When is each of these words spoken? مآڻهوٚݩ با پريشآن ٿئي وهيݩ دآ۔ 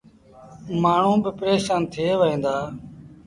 مآڻهوٚݩ 0.81 1.21
با 1.23 1.31
پريشآن 1.39 1.81
ٿئي 1.93 2.09
وهيݩ 2.19 2.41
دآ۔ 2.43 2.55